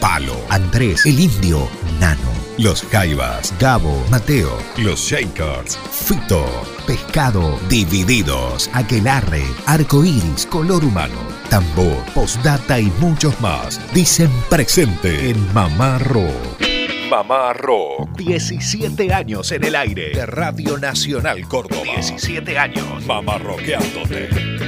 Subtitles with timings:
[0.00, 1.68] Palo, Andrés, El Indio,
[2.00, 6.46] Nano, Los Jaivas, Gabo, Mateo, Los Shakers, Fito,
[6.86, 13.80] Pescado, Divididos, Aquelarre, Arcoiris, Color Humano, Tambor, Postdata y muchos más.
[13.92, 16.60] Dicen presente en Mamá Rock.
[17.10, 18.16] Mamá Rock.
[18.16, 21.82] 17 años en el aire de Radio Nacional Córdoba.
[21.82, 23.04] 17 años.
[23.04, 24.59] Mamá Rockeándote.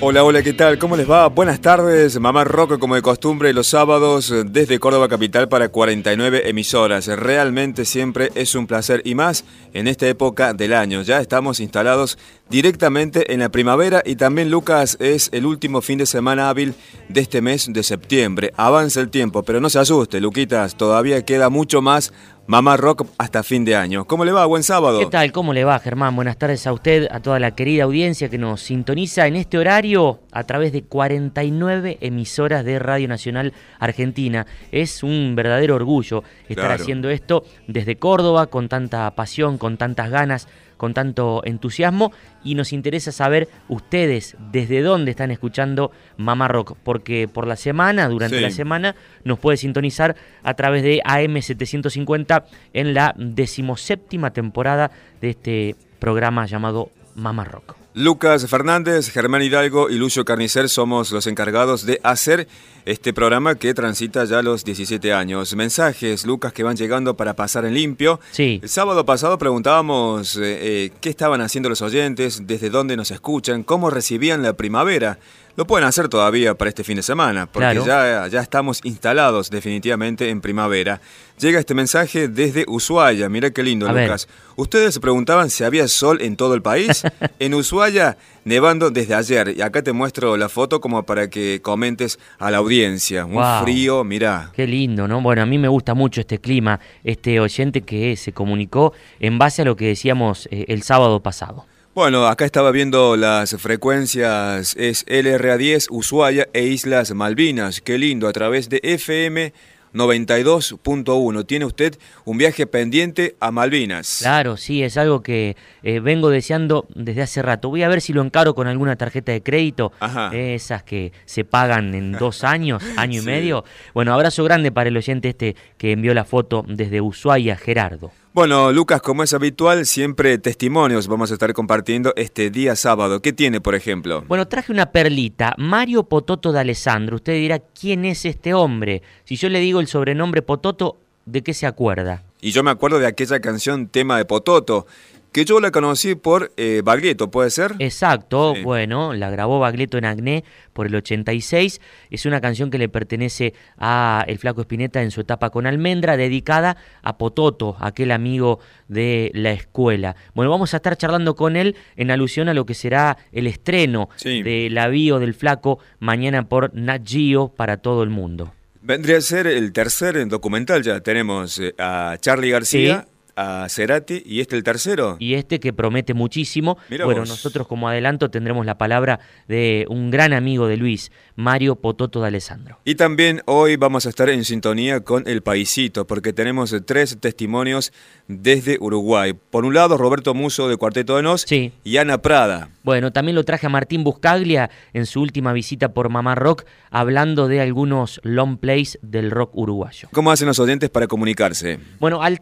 [0.00, 0.78] Hola, hola, ¿qué tal?
[0.78, 1.28] ¿Cómo les va?
[1.28, 2.18] Buenas tardes.
[2.18, 7.06] Mamá Rock, como de costumbre, los sábados desde Córdoba Capital para 49 emisoras.
[7.06, 11.02] Realmente siempre es un placer y más en esta época del año.
[11.02, 12.18] Ya estamos instalados
[12.50, 16.74] directamente en la primavera y también, Lucas, es el último fin de semana hábil
[17.08, 18.52] de este mes de septiembre.
[18.56, 22.12] Avanza el tiempo, pero no se asuste, Luquitas, todavía queda mucho más
[22.46, 24.04] Mamá Rock hasta fin de año.
[24.04, 24.44] ¿Cómo le va?
[24.44, 24.98] Buen sábado.
[24.98, 25.32] ¿Qué tal?
[25.32, 26.14] ¿Cómo le va, Germán?
[26.14, 30.20] Buenas tardes a usted, a toda la querida audiencia que nos sintoniza en este horario
[30.30, 34.46] a través de 49 emisoras de Radio Nacional Argentina.
[34.72, 40.46] Es un verdadero orgullo estar haciendo esto desde Córdoba con tanta pasión, con tantas ganas
[40.76, 47.28] con tanto entusiasmo y nos interesa saber ustedes desde dónde están escuchando Mamá Rock, porque
[47.28, 48.94] por la semana, durante la semana,
[49.24, 56.90] nos puede sintonizar a través de AM750 en la decimoséptima temporada de este programa llamado
[57.14, 57.83] Mamá Rock.
[57.96, 62.48] Lucas Fernández, Germán Hidalgo y Lucio Carnicer somos los encargados de hacer
[62.86, 65.54] este programa que transita ya los 17 años.
[65.54, 68.18] Mensajes, Lucas, que van llegando para pasar en limpio.
[68.32, 68.58] Sí.
[68.60, 73.62] El sábado pasado preguntábamos eh, eh, qué estaban haciendo los oyentes, desde dónde nos escuchan,
[73.62, 75.20] cómo recibían la primavera.
[75.56, 80.30] Lo pueden hacer todavía para este fin de semana, porque ya, ya estamos instalados definitivamente
[80.30, 81.00] en primavera.
[81.38, 83.28] Llega este mensaje desde Ushuaia.
[83.28, 84.28] Mira qué lindo, Lucas.
[84.54, 87.02] Ustedes se preguntaban si había sol en todo el país.
[87.40, 89.52] en Ushuaia, nevando desde ayer.
[89.56, 93.24] Y acá te muestro la foto como para que comentes a la audiencia.
[93.24, 94.52] Un frío, mira.
[94.54, 95.20] Qué lindo, ¿no?
[95.20, 99.62] Bueno, a mí me gusta mucho este clima, este oyente que se comunicó en base
[99.62, 101.66] a lo que decíamos eh, el sábado pasado.
[101.94, 107.80] Bueno, acá estaba viendo las frecuencias, es LRA10, Ushuaia e Islas Malvinas.
[107.80, 109.52] Qué lindo, a través de FM
[109.94, 111.46] 92.1.
[111.46, 114.18] Tiene usted un viaje pendiente a Malvinas.
[114.20, 117.68] Claro, sí, es algo que eh, vengo deseando desde hace rato.
[117.70, 119.92] Voy a ver si lo encaro con alguna tarjeta de crédito,
[120.32, 123.64] esas que se pagan en dos años, año y medio.
[123.94, 128.12] Bueno, abrazo grande para el oyente este que envió la foto desde Ushuaia, Gerardo.
[128.34, 133.22] Bueno, Lucas, como es habitual, siempre testimonios vamos a estar compartiendo este día sábado.
[133.22, 134.24] ¿Qué tiene, por ejemplo?
[134.26, 137.14] Bueno, traje una perlita, Mario Pototo de Alessandro.
[137.14, 139.02] Usted dirá, ¿quién es este hombre?
[139.22, 140.96] Si yo le digo el sobrenombre Pototo,
[141.26, 142.24] ¿de qué se acuerda?
[142.40, 144.88] Y yo me acuerdo de aquella canción Tema de Pototo,
[145.34, 147.74] que yo la conocí por eh, Baglietto, ¿puede ser?
[147.80, 151.80] Exacto, bueno, la grabó Baglietto en Agné por el 86.
[152.08, 156.16] Es una canción que le pertenece a El Flaco Espineta en su etapa con Almendra,
[156.16, 160.14] dedicada a Pototo, aquel amigo de la escuela.
[160.34, 164.10] Bueno, vamos a estar charlando con él en alusión a lo que será el estreno
[164.22, 168.52] de La Bio del Flaco mañana por Nat Geo para todo el mundo.
[168.82, 174.40] Vendría a ser el tercer documental, ya tenemos eh, a Charlie García a Cerati y
[174.40, 175.16] este el tercero.
[175.18, 176.78] Y este que promete muchísimo.
[177.04, 182.20] bueno, nosotros como adelanto tendremos la palabra de un gran amigo de Luis, Mario Pototo
[182.22, 182.78] de Alessandro.
[182.84, 187.92] Y también hoy vamos a estar en sintonía con El Paisito, porque tenemos tres testimonios
[188.28, 189.34] desde Uruguay.
[189.50, 192.70] Por un lado, Roberto Muso de Cuarteto de Nos y Ana Prada.
[192.82, 197.48] Bueno, también lo traje a Martín Buscaglia en su última visita por Mamá Rock, hablando
[197.48, 200.08] de algunos long plays del rock uruguayo.
[200.12, 201.78] ¿Cómo hacen los oyentes para comunicarse?
[201.98, 202.40] Bueno, al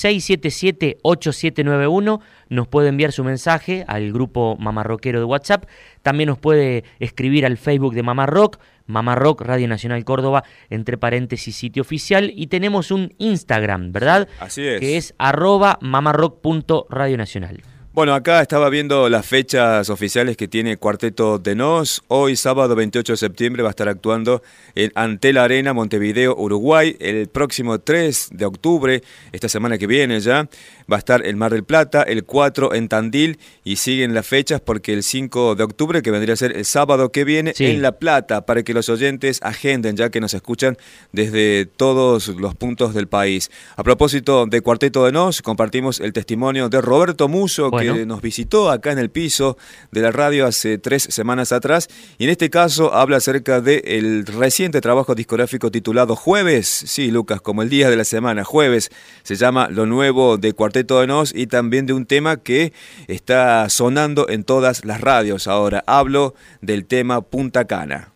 [0.00, 5.64] 351-677-8791 nos puede enviar su mensaje al grupo Mamarroquero de WhatsApp.
[6.02, 10.98] También nos puede escribir al Facebook de Mamá Rock, Mamá Rock Radio Nacional Córdoba, entre
[10.98, 12.32] paréntesis sitio oficial.
[12.34, 14.28] Y tenemos un Instagram, ¿verdad?
[14.40, 14.80] Así es.
[14.80, 17.62] Que es arroba mamarrock.radionacional.
[17.92, 22.04] Bueno, acá estaba viendo las fechas oficiales que tiene Cuarteto de Nos.
[22.06, 24.44] Hoy, sábado 28 de septiembre, va a estar actuando
[24.76, 26.96] en Antel Arena, Montevideo, Uruguay.
[27.00, 29.02] El próximo 3 de octubre,
[29.32, 30.48] esta semana que viene ya,
[30.90, 34.60] va a estar en Mar del Plata, el 4 en Tandil y siguen las fechas
[34.60, 37.98] porque el 5 de octubre, que vendría a ser el sábado que viene, en La
[37.98, 40.76] Plata, para que los oyentes agenden ya que nos escuchan
[41.10, 43.50] desde todos los puntos del país.
[43.76, 48.70] A propósito de Cuarteto de Nos, compartimos el testimonio de Roberto Muso, que nos visitó
[48.70, 49.56] acá en el piso
[49.90, 51.88] de la radio hace tres semanas atrás
[52.18, 57.62] y en este caso habla acerca del reciente trabajo discográfico titulado Jueves, sí Lucas, como
[57.62, 58.90] el día de la semana, Jueves,
[59.22, 62.72] se llama Lo Nuevo de Cuarteto de Nos y también de un tema que
[63.08, 65.82] está sonando en todas las radios ahora.
[65.86, 68.12] Hablo del tema Punta Cana.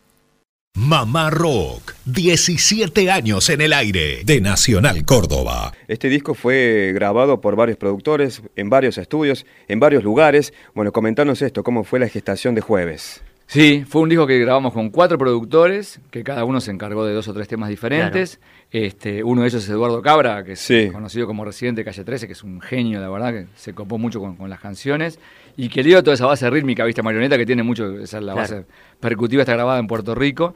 [0.76, 5.72] Mamá Rock, 17 años en el aire, de Nacional Córdoba.
[5.86, 10.52] Este disco fue grabado por varios productores, en varios estudios, en varios lugares.
[10.74, 13.22] Bueno, comentanos esto, ¿cómo fue la gestación de Jueves?
[13.46, 17.14] Sí, fue un disco que grabamos con cuatro productores, que cada uno se encargó de
[17.14, 18.40] dos o tres temas diferentes.
[18.70, 22.26] Este, uno de ellos es Eduardo Cabra, que es conocido como residente de Calle 13,
[22.26, 25.20] que es un genio, la verdad, que se copó mucho con, las canciones.
[25.56, 28.66] Y que dio toda esa base rítmica, viste, marioneta, que tiene mucho, esa la base
[29.00, 30.54] percutiva, está grabada en Puerto Rico.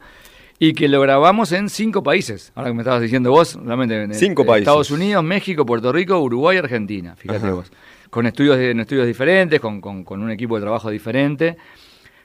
[0.61, 2.51] Y que lo grabamos en cinco países.
[2.53, 4.03] Ahora que me estabas diciendo vos, realmente.
[4.03, 4.67] En, cinco países.
[4.67, 7.15] Estados Unidos, México, Puerto Rico, Uruguay y Argentina.
[7.15, 7.71] Fíjate vos.
[8.09, 11.55] Con estudios, en estudios diferentes, con, con un equipo de trabajo diferente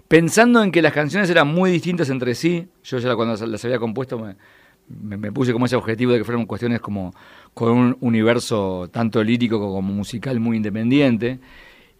[0.08, 3.78] pensando en que las canciones eran muy distintas entre sí, yo ya cuando las había
[3.78, 4.18] compuesto
[4.88, 7.14] me, puse como ese objetivo de que fueran cuestiones como
[7.54, 11.40] con un universo tanto lírico como musical muy independiente.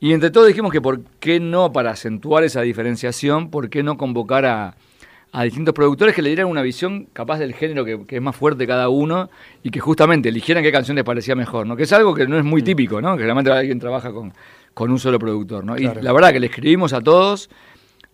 [0.00, 3.96] Y entre todos dijimos que por qué no, para acentuar esa diferenciación, por qué no
[3.96, 4.76] convocar a,
[5.43, 8.88] distintos productores que le dieran una visión capaz del género que, es más fuerte cada
[8.88, 9.29] uno
[9.64, 11.75] y que justamente eligieran qué canción les parecía mejor, ¿no?
[11.75, 12.64] Que es algo que no es muy mm.
[12.64, 13.17] típico, ¿no?
[13.17, 14.32] Que realmente alguien trabaja con,
[14.75, 15.76] con un solo productor, ¿no?
[15.76, 17.50] Y la verdad que le escribimos a todos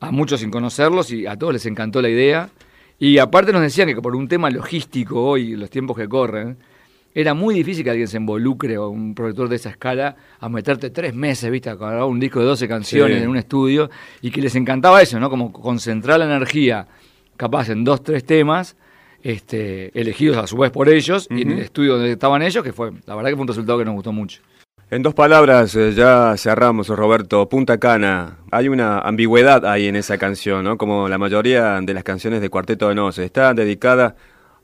[0.00, 2.50] a muchos sin conocerlos y a todos les encantó la idea.
[2.98, 6.58] Y aparte nos decían que por un tema logístico hoy, los tiempos que corren,
[7.14, 10.90] era muy difícil que alguien se involucre o un productor de esa escala a meterte
[10.90, 11.70] tres meses, ¿viste?
[11.70, 13.90] A grabar un disco de 12 canciones en un estudio
[14.22, 15.28] y que les encantaba eso, ¿no?
[15.28, 16.86] Como concentrar la energía
[17.36, 18.76] capaz en dos, tres temas,
[19.22, 22.72] este, elegidos a su vez por ellos y en el estudio donde estaban ellos, que
[22.72, 24.40] fue, la verdad que fue un resultado que nos gustó mucho.
[24.90, 27.48] En dos palabras, eh, ya cerramos, Roberto.
[27.48, 28.38] Punta Cana.
[28.50, 30.76] Hay una ambigüedad ahí en esa canción, ¿no?
[30.76, 33.18] Como la mayoría de las canciones de Cuarteto de Nos.
[33.18, 34.16] Está dedicada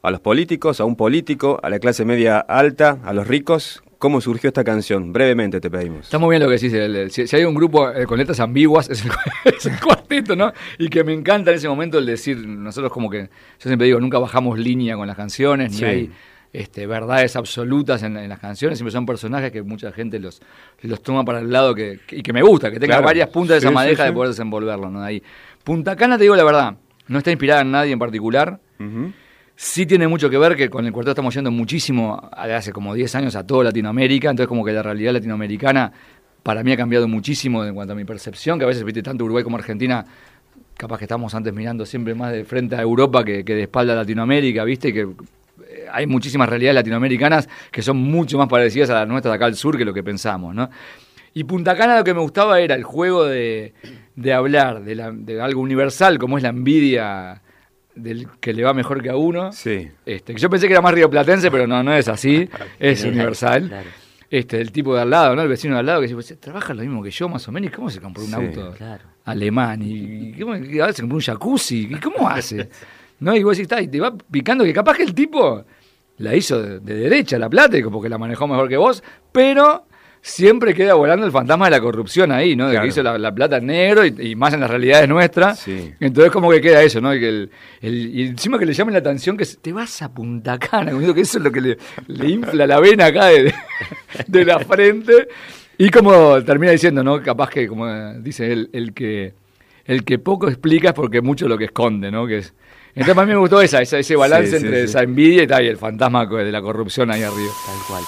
[0.02, 3.82] a los políticos, a un político, a la clase media alta, a los ricos.
[3.98, 5.12] ¿Cómo surgió esta canción?
[5.12, 6.00] Brevemente te pedimos.
[6.04, 7.28] Está muy bien lo que decís.
[7.28, 9.04] si, hay un grupo eh, con letras ambiguas, es
[9.66, 10.52] el, cuarteto, ¿no?
[10.78, 13.28] Y que me encanta en ese momento el decir, nosotros como que, yo
[13.58, 16.10] siempre digo, nunca bajamos línea con las canciones, ni hay
[16.52, 20.40] este, verdades absolutas en, las canciones, siempre son personajes que mucha gente los,
[20.82, 23.58] los toma para el lado que, y que me gusta, que tenga varias puntas de
[23.58, 24.90] esa madeja de poder desenvolverlo.
[24.90, 25.02] ¿no?
[25.02, 25.22] Ahí.
[25.64, 26.76] Punta Cana, te digo la verdad,
[27.08, 28.58] no está inspirada en nadie en particular.
[29.58, 33.14] Sí tiene mucho que ver que con el cuarteto estamos yendo muchísimo, hace como 10
[33.14, 35.90] años, a toda Latinoamérica, entonces como que la realidad latinoamericana
[36.42, 39.24] para mí ha cambiado muchísimo en cuanto a mi percepción, que a veces, viste, tanto
[39.24, 40.04] Uruguay como Argentina
[40.76, 43.96] capaz que estamos antes mirando siempre más de frente a Europa que, de espalda a
[43.96, 44.92] Latinoamérica, ¿viste?
[44.92, 45.08] Que
[45.90, 49.54] hay muchísimas realidades latinoamericanas que son mucho más parecidas a las nuestras de acá al
[49.54, 50.68] sur que lo que pensamos, ¿no?
[51.32, 53.72] Y Punta Cana lo que me gustaba era el juego de,
[54.34, 57.42] hablar de, algo universal, como es la envidia
[57.96, 59.50] del que le va mejor que a uno.
[59.52, 59.88] Sí.
[60.04, 62.48] Este, yo pensé que era más rioplatense, pero no, no es así,
[62.78, 63.72] es universal.
[64.30, 65.42] Este, el tipo de al lado, ¿no?
[65.42, 67.52] El vecino de al lado que dice, pues, trabaja lo mismo que yo, más o
[67.52, 68.74] menos, ¿y cómo se compró un auto
[69.24, 69.80] alemán?
[69.82, 71.88] ¿Y, cómo se compró un jacuzzi?
[71.90, 72.68] ¿Y cómo hace?
[73.20, 73.34] ¿No?
[73.34, 75.64] Y vos decís, está, y te va picando que capaz que el tipo
[76.18, 79.02] la hizo de, derecha la plata, porque la manejó mejor que vos,
[79.32, 79.86] pero
[80.26, 82.68] siempre queda volando el fantasma de la corrupción ahí, ¿no?
[82.68, 85.66] De que hizo la, plata en negro y, más en las realidades nuestras.
[86.00, 87.14] Entonces como que queda eso, ¿no?
[87.14, 90.58] Y, que el, y encima que le llamen la atención que te vas a Punta
[90.58, 93.54] Cana, que eso es lo que le, infla la vena acá de,
[94.26, 95.28] de, la frente.
[95.78, 97.22] Y como termina diciendo, ¿no?
[97.22, 99.32] Capaz que, como dice él, el que,
[99.84, 102.26] el que poco explica es porque mucho lo que esconde, ¿no?
[102.26, 102.52] Que es,
[102.96, 105.76] entonces a mí me gustó esa, ese balance entre esa envidia y, tal, y el
[105.76, 107.52] fantasma de la corrupción ahí arriba.
[107.64, 108.02] Tal cual.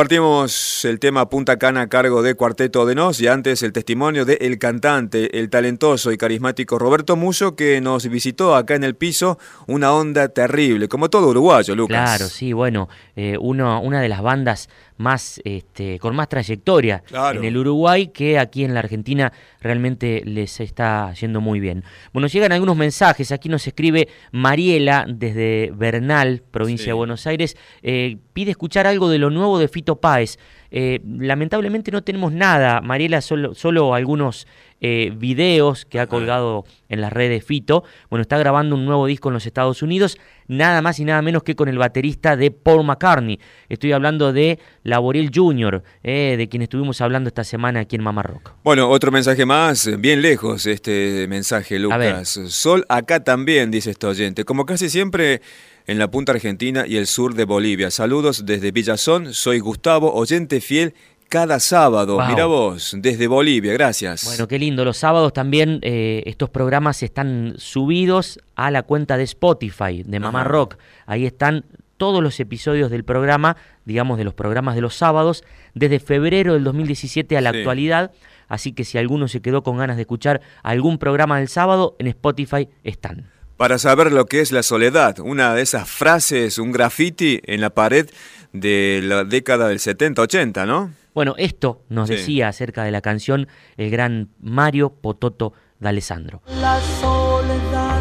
[0.00, 4.24] Compartimos el tema Punta Cana a cargo de Cuarteto de Nos y antes el testimonio
[4.24, 8.94] de el cantante, el talentoso y carismático Roberto Muso que nos visitó acá en el
[8.94, 12.16] piso, una onda terrible, como todo uruguayo, Lucas.
[12.16, 17.38] Claro, sí, bueno, eh, una de las bandas más este, con más trayectoria Claro.
[17.40, 21.84] en el Uruguay que aquí en la Argentina realmente les está yendo muy bien.
[22.12, 23.32] Bueno, llegan algunos mensajes.
[23.32, 26.90] Aquí nos escribe Mariela desde Bernal, provincia Sí.
[26.90, 27.56] de Buenos Aires.
[27.82, 30.38] eh, pide escuchar algo de lo nuevo de Fito Páez.
[30.70, 34.46] Eh, lamentablemente no tenemos nada, Mariela, solo, solo algunos
[34.82, 37.84] eh, videos que ha colgado en las redes Fito.
[38.08, 40.16] Bueno, está grabando un nuevo disco en los Estados Unidos,
[40.48, 43.38] nada más y nada menos que con el baterista de Paul McCartney.
[43.68, 48.22] Estoy hablando de Laboriel Jr., eh, de quien estuvimos hablando esta semana aquí en Mamá
[48.22, 48.52] Rock.
[48.64, 51.78] Bueno, otro mensaje más, bien lejos este mensaje.
[51.78, 52.40] Lucas.
[52.48, 55.42] Sol acá también, dice este oyente, como casi siempre
[55.90, 57.90] en la punta argentina y el sur de Bolivia.
[57.90, 60.94] Saludos desde Villazón, soy Gustavo, oyente fiel
[61.28, 62.14] cada sábado.
[62.14, 62.26] Wow.
[62.28, 64.24] Mira vos, desde Bolivia, gracias.
[64.24, 64.84] Bueno, qué lindo.
[64.84, 70.42] Los sábados también eh, estos programas están subidos a la cuenta de Spotify de Mamá
[70.42, 70.48] Ajá.
[70.48, 70.76] Rock.
[71.06, 71.64] Ahí están
[71.96, 75.42] todos los episodios del programa, digamos de los programas de los sábados,
[75.74, 77.58] desde febrero del 2017 a la Sí.
[77.58, 78.12] actualidad.
[78.46, 82.06] Así que si alguno se quedó con ganas de escuchar algún programa del sábado, en
[82.06, 83.28] Spotify están.
[83.60, 87.68] Para saber lo que es la soledad, una de esas frases, un graffiti en la
[87.68, 88.08] pared
[88.54, 90.92] de la década del 70-80, ¿no?
[91.12, 92.14] Bueno, esto nos Sí.
[92.14, 96.40] decía acerca de la canción el gran Mario Pototo D'Alessandro.
[96.46, 98.00] La soledad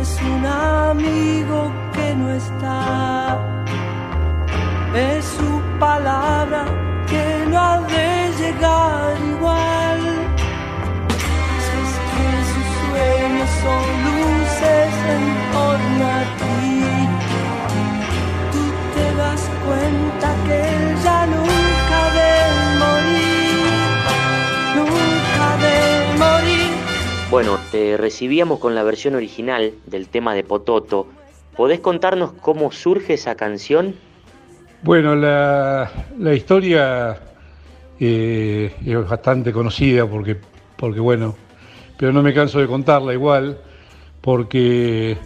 [0.00, 3.64] es un amigo que no está.
[4.96, 6.64] Es su palabra
[7.10, 10.00] que no ha de llegar igual.
[11.64, 16.84] Si es que sus sueños son luces en torno a ti,
[18.52, 22.32] tú te das cuenta que él ya nunca de
[22.82, 23.66] morir,
[24.76, 25.76] nunca de
[26.18, 26.72] morir.
[27.30, 31.06] Bueno, te recibíamos con la versión original del tema de Pototo.
[31.56, 33.94] ¿Podés contarnos cómo surge esa canción?
[34.82, 37.16] Bueno, la, la historia
[38.00, 40.36] eh, es bastante conocida porque,
[40.76, 41.36] porque, bueno,
[41.96, 43.58] pero no me canso de contarla igual,
[44.24, 45.18] porque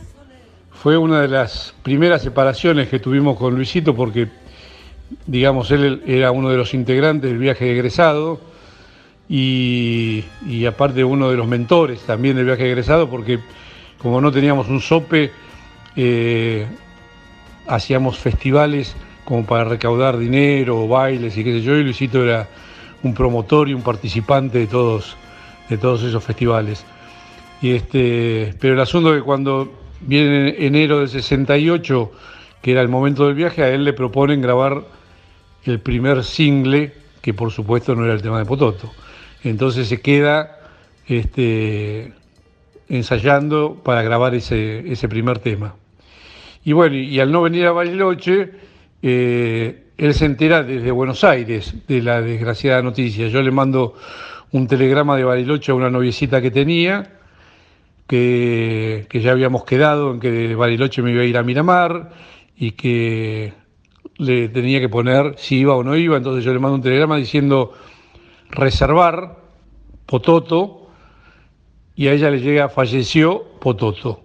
[0.73, 4.27] fue una de las primeras separaciones que tuvimos con Luisito, porque,
[5.25, 8.41] digamos, él era uno de los integrantes del viaje de egresado
[9.29, 10.25] y,
[10.67, 13.39] aparte uno de los mentores también del viaje de egresado, porque
[13.99, 15.31] como no teníamos un sope,
[15.95, 16.67] eh,
[17.69, 22.49] hacíamos festivales como para recaudar dinero, bailes y qué sé yo, y Luisito era
[23.05, 25.17] un promotor y un participante de todos,
[25.69, 26.85] de todos esos festivales.
[27.61, 32.13] Y este, pero el asunto es que cuando viene enero del 68,
[32.63, 34.85] que era el momento del viaje, a él le proponen grabar
[35.65, 38.91] el primer single, que por supuesto no era el tema de Pototo.
[39.45, 40.59] Entonces se queda
[41.07, 42.13] este,
[42.89, 45.75] ensayando para grabar ese, ese primer tema.
[46.65, 48.51] Y bueno, y, al no venir a Bariloche,
[49.03, 53.29] eh, él se entera desde Buenos Aires de la desgraciada noticia.
[53.29, 53.95] Yo le mando
[54.53, 57.18] un telegrama de Bariloche a una noviecita que tenía,
[58.09, 62.11] que, ya habíamos quedado en que de Bariloche me iba a ir a Miramar
[62.57, 63.53] y que
[64.17, 67.17] le tenía que poner si iba o no iba, entonces yo le mando un telegrama
[67.17, 67.75] diciendo
[68.51, 69.37] reservar
[70.07, 70.89] Pototo
[71.95, 74.23] y a ella le llega falleció Pototo.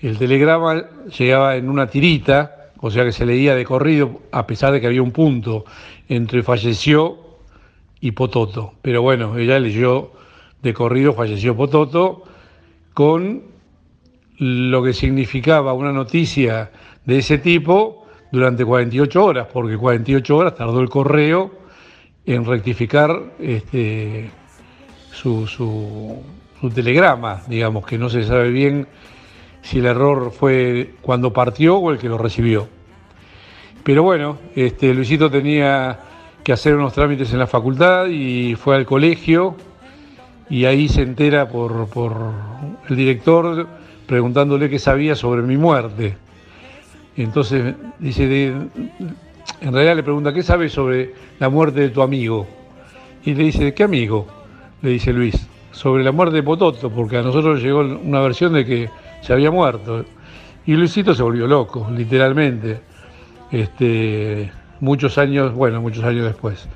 [0.00, 0.84] El telegrama
[1.18, 4.86] llegaba en una tirita, o sea que se leía de corrido, a pesar de que
[4.86, 5.64] había un punto
[6.08, 7.18] entre falleció
[8.00, 8.74] y Pototo.
[8.82, 10.12] Pero bueno, ella leyó
[10.62, 12.24] de corrido falleció Pototo
[12.94, 13.42] con
[14.38, 16.70] lo que significaba una noticia
[17.04, 21.52] de ese tipo durante 48 horas, porque 48 horas tardó el correo
[22.24, 24.30] en rectificar este,
[25.12, 26.22] su, su,
[26.74, 28.86] telegrama, digamos, que no se sabe bien
[29.60, 32.68] si el error fue cuando partió o el que lo recibió.
[33.84, 35.98] Pero bueno, este, Luisito tenía
[36.42, 39.56] que hacer unos trámites en la facultad y fue al colegio
[40.52, 42.14] y ahí se entera por, por
[42.86, 43.66] el director
[44.06, 46.14] preguntándole qué sabía sobre mi muerte.
[47.16, 48.52] Entonces dice,
[49.62, 52.46] en realidad le pregunta, ¿qué sabe sobre la muerte de tu amigo?
[53.24, 54.26] Y le dice, ¿qué amigo?
[54.82, 58.66] Le dice Luis, sobre la muerte de Pototo, porque a nosotros llegó una versión de
[58.66, 58.90] que
[59.22, 60.04] se había muerto.
[60.66, 62.78] Y Luisito se volvió loco, literalmente.
[63.50, 66.68] Este, muchos años, bueno, muchos años después.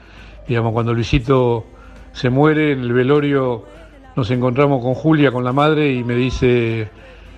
[0.49, 1.67] Digamos, cuando Luisito
[2.17, 3.65] se muere en el velorio,
[4.17, 6.89] nos encontramos con Julia, con la madre, y me dice,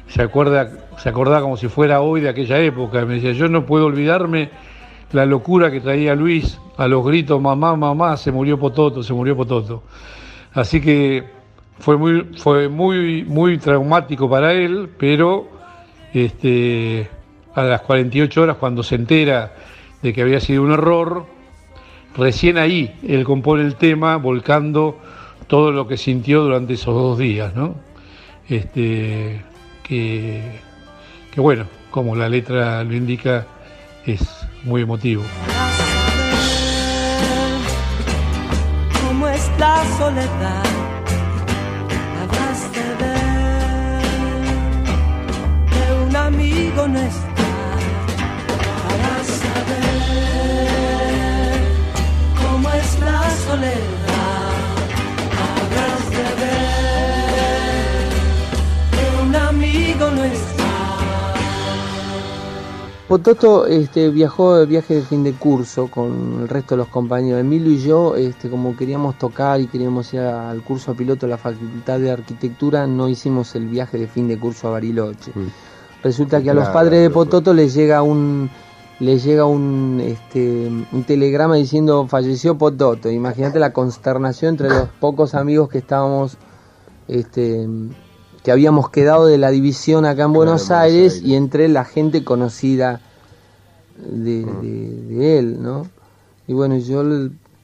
[0.06, 3.04] se acuerda, se acordaba como si fuera hoy de aquella época.
[3.04, 4.50] Me decía, yo no puedo olvidarme
[5.10, 9.36] la locura que traía Luis a los gritos, mamá, mamá, se murió Pototo, se murió
[9.36, 9.82] Pototo.
[10.52, 11.24] Así que
[11.80, 15.48] fue muy, fue muy, muy traumático para él, pero
[16.14, 17.10] este,
[17.52, 19.54] a las 48 horas cuando se entera
[20.02, 21.26] de que había sido un error,
[22.16, 24.98] recién ahí él compone el tema volcando
[25.46, 27.74] todo lo que sintió durante esos dos días, ¿no?
[28.48, 29.42] Este,
[29.82, 30.60] que,
[31.36, 33.46] bueno, como la letra lo indica,
[34.04, 34.22] es
[34.64, 35.22] muy emotivo.
[39.06, 40.64] ¿Cómo es la soledad?
[42.20, 43.06] De
[45.70, 46.86] que un amigo
[63.08, 67.40] Pototo este, viajó de viaje de fin de curso con el resto de los compañeros.
[67.40, 71.38] Emilio y yo, este, como queríamos tocar y queríamos ir al curso piloto de la
[71.38, 75.32] Facultad de Arquitectura, no hicimos el viaje de fin de curso a Bariloche.
[75.34, 75.46] Mm.
[76.02, 78.50] Resulta que a los padres de Pototo les llega un
[79.00, 83.10] les llega un, este, un telegrama diciendo falleció Pototo.
[83.10, 86.36] Imagínate la consternación entre los pocos amigos que estábamos
[87.06, 87.66] este,
[88.42, 93.00] que habíamos quedado de la división acá en Buenos, Aires, y entre la gente conocida
[93.98, 95.22] de, mm.
[95.22, 95.86] él, ¿no?
[96.46, 97.02] Y bueno, yo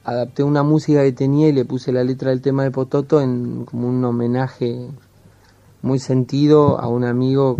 [0.03, 3.65] adapté una música que tenía y le puse la letra del tema de Pototo en
[3.65, 4.87] como un homenaje
[5.81, 7.57] muy sentido a un amigo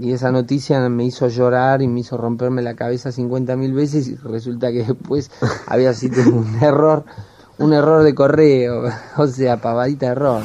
[0.00, 4.08] y esa noticia me hizo llorar y me hizo romperme la cabeza 50 mil veces
[4.08, 5.30] y resulta que después
[5.66, 7.04] había sido un error,
[7.58, 8.84] un error de correo,
[9.16, 10.42] o sea, pavadita error.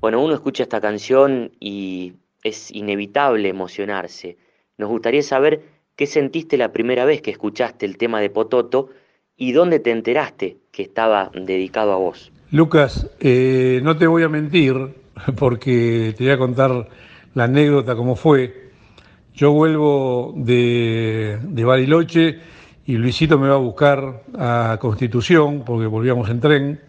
[0.00, 4.38] Bueno, uno escucha esta canción y es inevitable emocionarse.
[4.78, 5.62] Nos gustaría saber
[5.96, 8.88] qué sentiste la primera vez que escuchaste el tema de Pototo
[9.36, 12.32] y dónde te enteraste que estaba dedicado a vos.
[12.50, 14.74] Lucas, eh, no te voy a mentir
[15.36, 16.88] porque te voy a contar
[17.38, 18.72] la anécdota como fue.
[19.32, 22.40] Yo vuelvo de, de Bariloche
[22.84, 26.80] y Luisito me va a buscar a Constitución porque volvíamos en tren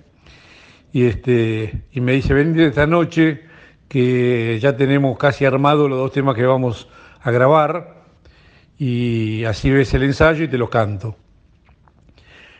[0.91, 3.41] y, este, y me dice, ven esta noche
[3.87, 6.87] que ya tenemos casi armado los dos temas que vamos
[7.21, 8.05] a grabar
[8.79, 11.15] y así ves el ensayo y te los canto.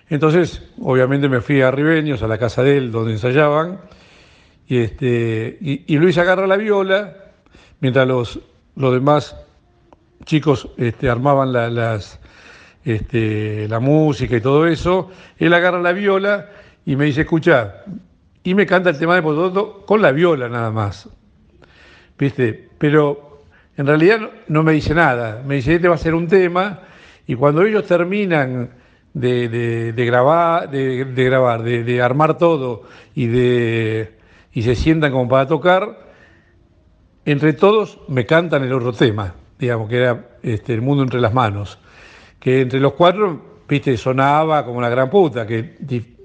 [0.10, 3.80] Entonces, obviamente me fui a Ribeños, a la casa de él, donde ensayaban,
[4.68, 7.29] y, este, y, Luis agarra la viola,
[7.80, 8.40] mientras los,
[8.76, 9.36] los demás
[10.26, 12.00] chicos este, armaban la,
[12.84, 16.50] este, la música y todo eso, él agarra la viola
[16.86, 17.84] y me dice, escucha,
[18.44, 21.10] y me canta el tema de Pototo con la viola nada más.
[22.18, 22.70] ¿Viste?
[22.78, 23.44] Pero
[23.78, 25.42] en realidad no, me dice nada.
[25.46, 26.82] Me dice, este va a ser un tema,
[27.28, 28.72] y cuando ellos terminan
[29.14, 32.84] de, grabar, de, grabar, de, armar todo
[33.16, 34.18] y, de,
[34.52, 36.09] y se sientan como para tocar,
[37.32, 41.34] entre todos me cantan el otro tema, digamos, que era este, El mundo entre las
[41.34, 41.78] manos,
[42.40, 45.76] que entre los cuatro, viste, sonaba como una gran puta, que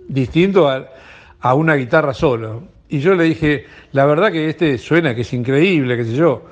[0.09, 2.63] distinto a una guitarra solo.
[2.89, 6.45] Y yo le dije, la verdad que este suena, que es increíble, qué sé yo.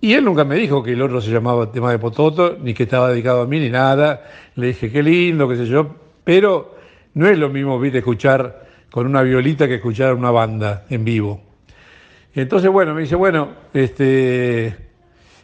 [0.00, 2.82] Y él nunca me dijo que el otro se llamaba tema de Pototo, ni que
[2.82, 4.22] estaba dedicado a mí, ni nada.
[4.56, 5.96] Le dije, qué lindo, qué sé yo.
[6.22, 6.76] Pero
[7.14, 11.53] no es lo mismo, viste, escuchar con una violita que escuchar una banda en vivo.
[12.34, 14.76] Entonces, bueno, me dice, bueno, este,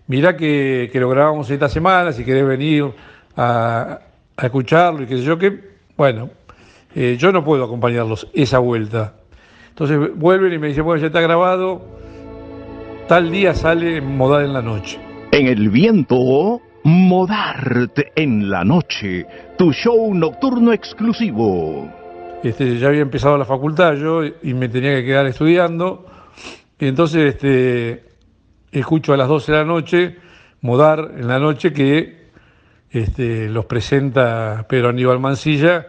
[0.09, 2.93] mirá que, que lo grabamos esta semana, si querés venir
[3.37, 4.01] a,
[4.37, 6.31] a escucharlo y qué sé yo, que, bueno,
[6.95, 9.15] eh, yo no puedo acompañarlos esa vuelta.
[9.69, 11.81] Entonces vuelven y me dicen, bueno, ya está grabado,
[13.07, 14.99] tal día sale Modar en la noche.
[15.31, 19.27] En el viento, Modarte en la noche,
[19.57, 21.89] tu show nocturno exclusivo.
[22.43, 26.07] Este, ya había empezado la facultad yo y me tenía que quedar estudiando.
[26.81, 28.05] Y entonces este,
[28.73, 30.17] escucho a las 12 de la noche,
[30.63, 32.29] Modar en la noche, que
[32.91, 35.87] este, los presenta Pedro Aníbal Mancilla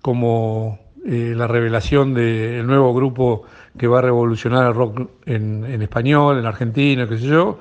[0.00, 3.44] como eh, la revelación del nuevo grupo
[3.76, 7.58] que va a revolucionar el rock en, en, español, en Argentina, qué sé yo,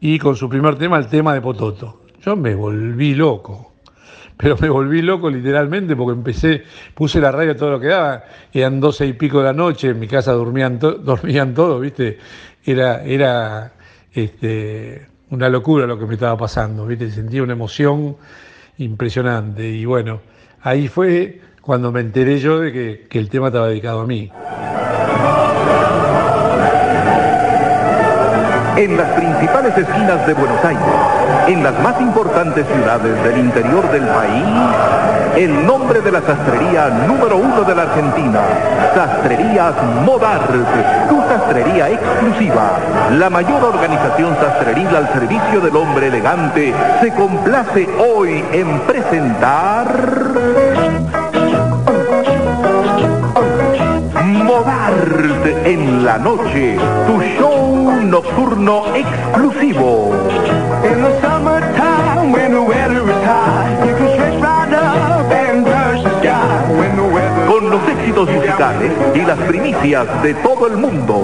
[0.00, 2.02] y con su primer tema, el tema de Pototo.
[2.22, 3.69] Yo me volví loco,
[4.40, 6.62] pero me volví loco literalmente porque empecé,
[6.94, 10.00] puse la radio todo lo que daba, eran doce y pico de la noche, en
[10.00, 12.18] mi casa dormían, dormían todos, ¿viste?
[12.64, 13.72] Era, era
[14.14, 17.10] este, una locura lo que me estaba pasando, ¿viste?
[17.10, 18.16] Sentía una emoción
[18.78, 20.20] impresionante y bueno,
[20.62, 24.30] ahí fue cuando me enteré yo de que, que el tema estaba dedicado a mí.
[28.80, 30.82] En las principales esquinas de Buenos Aires,
[31.48, 34.42] en las más importantes ciudades del interior del país,
[35.36, 38.40] el nombre de la sastrería número uno de la Argentina,
[38.94, 39.74] Sastrerías
[40.06, 40.50] Modart,
[41.10, 42.78] tu sastrería exclusiva,
[43.18, 50.39] la mayor organización sastreril al servicio del hombre elegante, se complace hoy en presentar...
[56.00, 60.10] en la noche, tu show nocturno exclusivo.
[60.82, 66.02] In the summertime, when the weather is high, you can stretch right up and touch
[66.02, 66.72] the sky.
[66.72, 71.22] When the weather Con los éxitos musicales y las primicias de todo el mundo.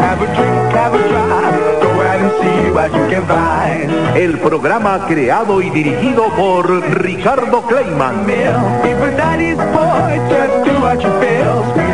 [0.00, 4.16] have a drink, have a drive, go out and see what you can find.
[4.16, 6.66] El programa creado y dirigido por
[7.02, 8.28] Ricardo Kleiman.
[8.28, 11.87] If a daddy's boy, just do what you feel.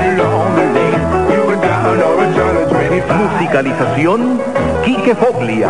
[3.12, 4.40] Musicalización,
[4.85, 5.69] Quique Foglia.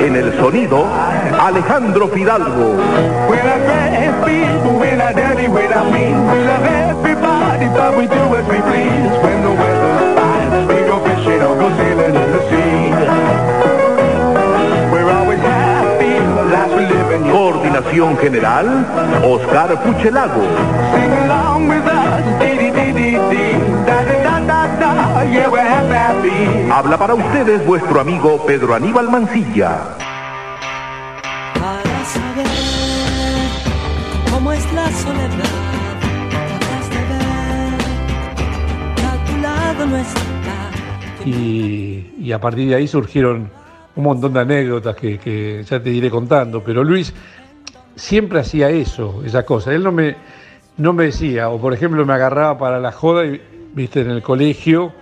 [0.00, 0.84] En el sonido,
[1.40, 2.76] Alejandro Fidalgo.
[17.30, 18.86] Coordinación General,
[19.24, 20.42] Oscar Puchelago.
[25.30, 26.70] Yeah we're happy.
[26.70, 29.96] Habla para ustedes vuestro amigo Pedro Aníbal Mancilla.
[31.54, 32.46] para saber
[34.30, 36.00] cómo es la soledad.
[36.30, 37.78] Tratas de ver
[38.96, 41.24] que a tu lado no está.
[41.24, 43.50] y, y a partir de ahí surgieron
[43.94, 47.12] un montón de anécdotas que, que ya te iré contando, pero Luis
[47.94, 49.72] siempre hacía eso, esa cosa.
[49.72, 50.16] Él no me,
[50.78, 53.40] no me decía, o por ejemplo me agarraba para la joda, y,
[53.74, 54.92] viste, en el colegio,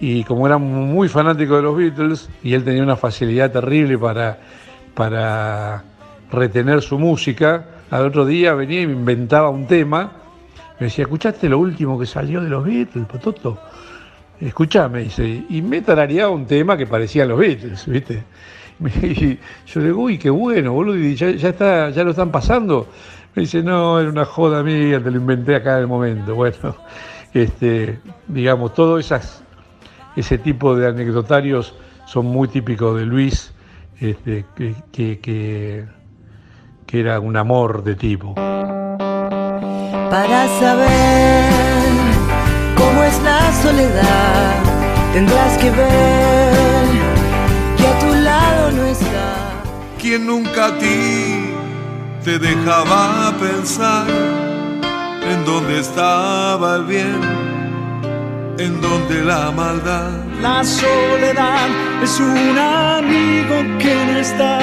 [0.00, 4.38] y como era muy fanático de los Beatles, y él tenía una facilidad terrible para,
[4.94, 5.84] para
[6.30, 10.12] retener su música, al otro día venía y me inventaba un tema,
[10.78, 13.58] me decía, ¿escuchaste lo último que salió de los Beatles, Pototo?
[14.40, 18.24] Escuchame, dice, y me tarareaba un tema que parecían los Beatles, ¿viste?
[19.02, 22.30] Y yo le digo, uy, qué bueno, boludo, y ya, ya, está, ya lo están
[22.30, 22.86] pasando.
[23.34, 26.34] Me dice, no, era una joda mía, te lo inventé acá en el momento.
[26.36, 26.76] Bueno,
[27.34, 29.42] este, digamos, todo esas,
[30.18, 31.74] ese tipo de anecdotarios
[32.06, 33.52] son muy típicos de Luis,
[34.00, 35.86] este, que, que, que,
[36.86, 38.34] que era un amor de tipo.
[40.10, 41.50] Para saber
[42.76, 44.54] cómo es la soledad,
[45.12, 46.84] tendrás que ver
[47.76, 49.62] que a tu lado no está.
[50.00, 51.52] quien nunca a ti
[52.24, 54.06] te dejaba pensar
[55.30, 57.20] en dónde estaba el bien,
[58.58, 60.10] en dónde la maldad.
[60.42, 61.68] La soledad
[62.02, 64.58] es un amigo que no está.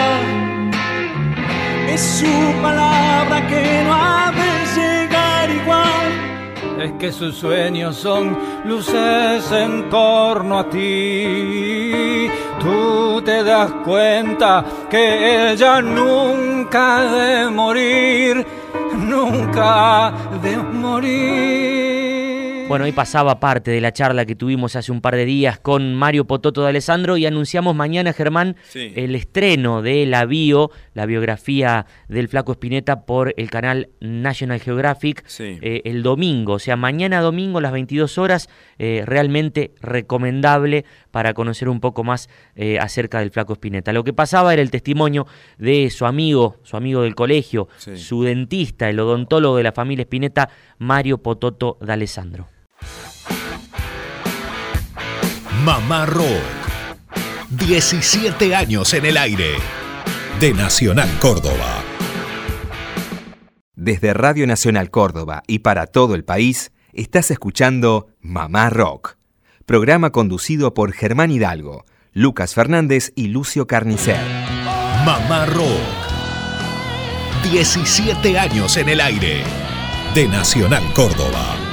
[1.88, 6.81] Es su palabra que no ha de llegar igual.
[6.81, 12.29] Es que sus sueños son luces en torno a ti.
[12.60, 18.45] Tú te das cuenta que ella nunca ha de morir,
[18.93, 21.94] nunca ha de morir.
[22.67, 25.93] Bueno, hoy pasaba parte de la charla que tuvimos hace un par de días con
[25.93, 28.91] Mario Pototo de Alessandro y anunciamos mañana, Germán, Sí.
[28.95, 35.23] el estreno de la bio, la biografía del Flaco Espineta por el canal National Geographic
[35.28, 35.60] Sí.
[35.62, 38.49] eh, el domingo, o sea, mañana domingo a las 22 horas,
[38.80, 43.93] eh, realmente recomendable para conocer un poco más eh, acerca del Flaco Espineta.
[43.93, 45.28] Lo que pasaba era el testimonio
[45.60, 47.95] de su amigo, su amigo del colegio, Sí.
[47.95, 50.49] su dentista, el odontólogo de la familia Espineta,
[50.80, 52.47] Mario Pototo de Alessandro.
[55.65, 56.28] Mamá Rock.
[57.49, 59.56] 17 años en el aire.
[60.39, 61.84] De Nacional Córdoba.
[63.75, 69.17] Desde Radio Nacional Córdoba y para todo el país, estás escuchando Mamá Rock,
[69.65, 74.21] programa conducido por Germán Hidalgo, Lucas Fernández y Lucio Carnicer.
[75.04, 77.51] Mamá Rock.
[77.51, 79.41] 17 años en el aire.
[80.13, 81.64] De Nacional Córdoba.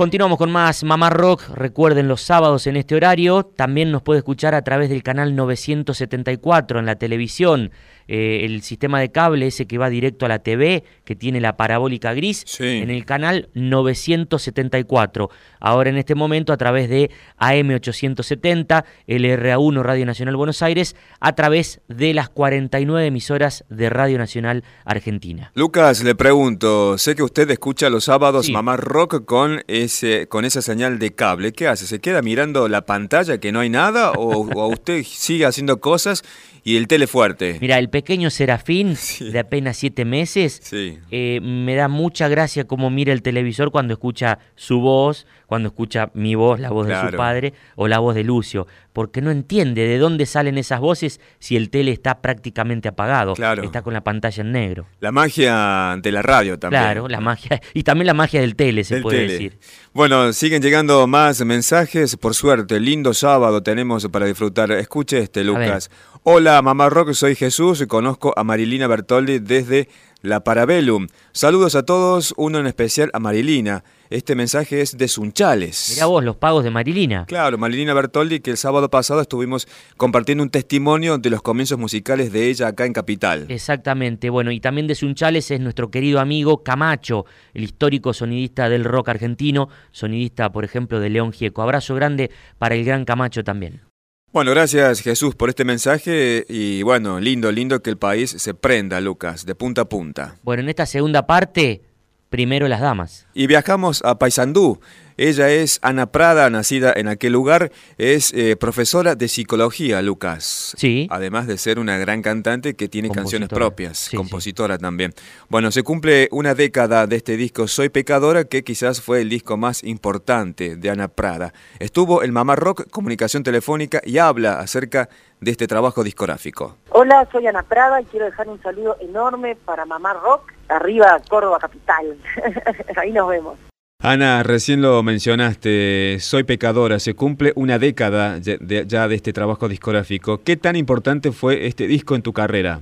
[0.00, 1.50] Continuamos con más Mamá Rock.
[1.50, 3.42] Recuerden los sábados en este horario.
[3.44, 7.70] También nos puede escuchar a través del canal 974 en la televisión.
[8.12, 11.56] Eh, el sistema de cable ese que va directo a la TV, que tiene la
[11.56, 12.64] parabólica gris, Sí.
[12.66, 15.30] en el canal 974.
[15.60, 21.80] Ahora en este momento a través de AM870, LRA1 Radio Nacional Buenos Aires, a través
[21.88, 25.52] de las 49 emisoras de Radio Nacional Argentina.
[25.54, 28.52] Lucas, le pregunto, sé que usted escucha los sábados Sí.
[28.52, 31.52] Mamá Rock con ese con esa señal de cable.
[31.52, 31.86] ¿Qué hace?
[31.86, 36.22] ¿Se queda mirando la pantalla que no hay nada o, o usted sigue haciendo cosas
[36.64, 37.58] y el tele fuerte?
[37.60, 39.30] Mira, el pequeño Serafín, Sí.
[39.30, 40.98] de apenas siete meses, Sí.
[41.10, 46.10] eh, me da mucha gracia cómo mira el televisor cuando escucha su voz, cuando escucha
[46.14, 49.84] mi voz, la voz de su padre o la voz de Lucio, porque no entiende
[49.84, 53.64] de dónde salen esas voces si el tele está prácticamente apagado, Claro.
[53.64, 54.86] está con la pantalla en negro.
[55.00, 56.82] La magia de la radio también.
[56.84, 59.32] Claro, la magia y también la magia del tele se Del puede tele.
[59.32, 59.58] decir.
[59.92, 62.16] Bueno, siguen llegando más mensajes.
[62.16, 64.70] Por suerte, lindo sábado tenemos para disfrutar.
[64.70, 65.90] Escuche este, Lucas.
[66.22, 69.88] Hola, mamá Rock, soy Jesús y conozco a Marilina Bertoldi desde
[70.22, 71.06] la Parabellum.
[71.32, 73.84] Saludos a todos, uno en especial a Marilina.
[74.10, 75.92] Este mensaje es de Sunchales.
[75.94, 77.26] Mirá vos los pagos de Marilina.
[77.26, 82.32] Claro, Marilina Bertoldi, que el sábado pasado estuvimos compartiendo un testimonio de los comienzos musicales
[82.32, 83.46] de ella acá en Capital.
[83.48, 88.84] Exactamente, bueno, y también de Sunchales es nuestro querido amigo Camacho, el histórico sonidista del
[88.84, 91.62] rock argentino, sonidista, por ejemplo, de León Gieco.
[91.62, 93.89] Abrazo grande para el gran Camacho también.
[94.32, 99.00] Bueno, gracias Jesús por este mensaje y bueno, lindo, lindo que el país se prenda,
[99.00, 100.36] Lucas, de punta a punta.
[100.44, 101.82] Bueno, en esta segunda parte,
[102.28, 103.26] primero las damas.
[103.34, 104.78] Y viajamos a Paysandú.
[105.22, 110.74] Ella es Ana Prada, nacida en aquel lugar, es eh, profesora de psicología, Lucas.
[110.78, 111.08] Sí.
[111.10, 114.16] Además de ser una gran cantante que tiene canciones propias, Sí, sí.
[114.16, 115.12] compositora también.
[115.50, 119.58] Bueno, se cumple una década de este disco Soy Pecadora, que quizás fue el disco
[119.58, 121.52] más importante de Ana Prada.
[121.80, 126.78] Estuvo el Mamá Rock, comunicación telefónica, y habla acerca de este trabajo discográfico.
[126.92, 131.58] Hola, soy Ana Prada y quiero dejar un saludo enorme para Mamá Rock, arriba Córdoba
[131.58, 132.16] Capital.
[132.96, 133.58] Ahí nos vemos.
[134.02, 139.34] Ana, recién lo mencionaste, Soy Pecadora, se cumple una década ya de, ya de este
[139.34, 140.40] trabajo discográfico.
[140.42, 142.80] ¿Qué tan importante fue este disco en tu carrera?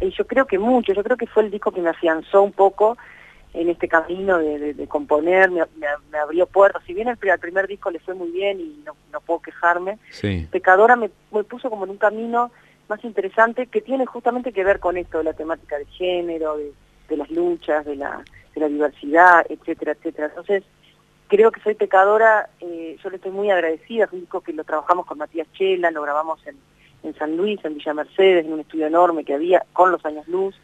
[0.00, 2.52] Y yo creo que mucho, yo creo que fue el disco que me afianzó un
[2.52, 2.96] poco
[3.52, 6.82] en este camino de, de- de componer, me, me- me abrió puertas.
[6.86, 10.46] Si bien el, primer disco le fue muy bien y no, no puedo quejarme, Sí.
[10.52, 12.52] Pecadora me, me puso como en un camino
[12.88, 16.70] más interesante que tiene justamente que ver con esto de la temática de género, de,
[17.08, 18.22] de las luchas, de la,
[18.58, 20.28] de la diversidad, etcétera, etcétera.
[20.28, 20.64] Entonces,
[21.28, 24.64] creo que Soy Pecadora, eh, yo le estoy muy agradecida, es un disco que lo
[24.64, 26.56] trabajamos con Matías Chela, lo grabamos en,
[27.02, 30.26] en San Luis, en Villa Mercedes, en un estudio enorme que había con los años
[30.28, 30.54] luz.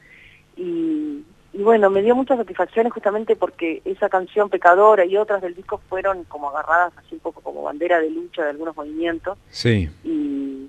[0.57, 5.55] Y, y bueno, me dio muchas satisfacciones justamente porque esa canción Pecadora y otras del
[5.55, 9.89] disco fueron como agarradas así un poco como bandera de lucha de algunos movimientos Sí.
[10.03, 10.69] y,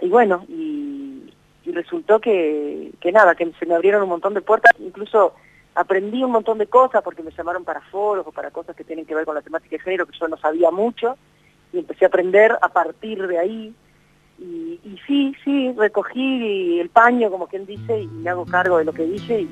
[0.00, 1.32] y bueno, y,
[1.64, 5.34] y resultó que, que nada, que se me abrieron un montón de puertas, incluso
[5.74, 9.06] aprendí un montón de cosas porque me llamaron para foros o para cosas que tienen
[9.06, 11.16] que ver con la temática de género que yo no sabía mucho
[11.72, 13.74] y empecé a aprender a partir de ahí.
[14.38, 18.92] Y, sí, sí, recogí el paño como quien dice y me hago cargo de lo
[18.92, 19.46] que dije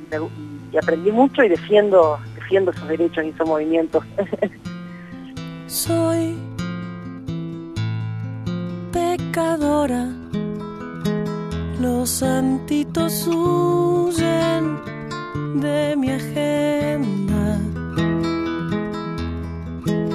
[0.72, 4.04] y aprendí mucho y defiendo, defiendo esos derechos y esos movimientos.
[5.66, 6.36] Soy
[8.92, 10.08] pecadora,
[11.80, 14.99] los santitos huyen
[15.34, 17.58] de mi agenda.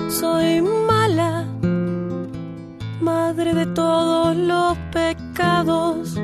[0.09, 1.45] Soy mala,
[3.01, 6.19] madre de todos los pecados.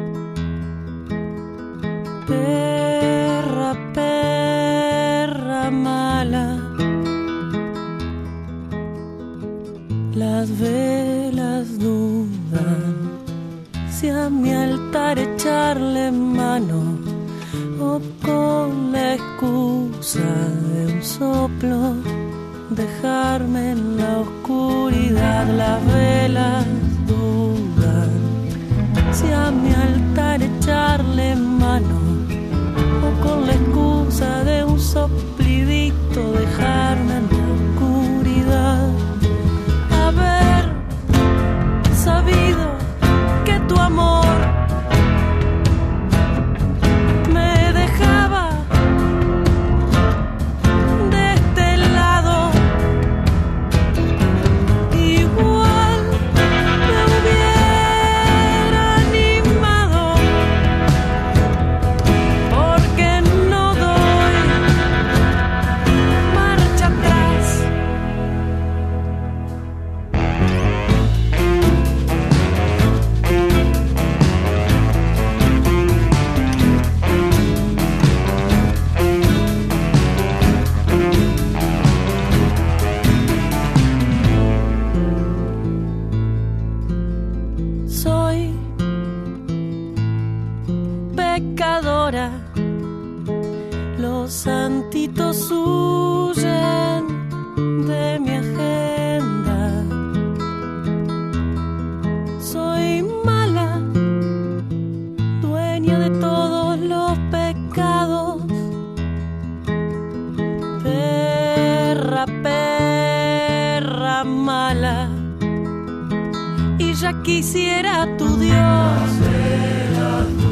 [117.24, 119.12] Quisiera tu Dios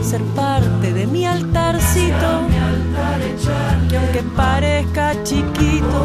[0.01, 2.47] ser parte de mi altarcito.
[3.89, 5.99] Que aunque parezca chiquito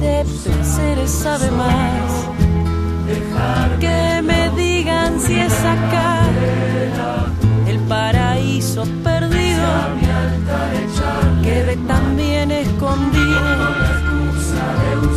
[0.00, 2.28] de placeres sabe más.
[3.80, 6.20] Que me digan si es acá
[7.66, 9.68] el paraíso perdido.
[11.42, 13.88] Quede también escondido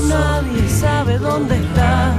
[0.08, 2.13] nadie sabe dónde está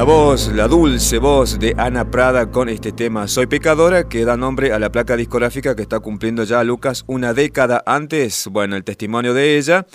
[0.00, 4.34] La voz, la dulce voz de Ana Prada con este tema Soy pecadora que da
[4.34, 8.82] nombre a la placa discográfica que está cumpliendo ya Lucas una década antes, bueno, el
[8.82, 9.86] testimonio de ella,